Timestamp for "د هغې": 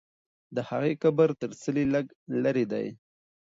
0.55-0.93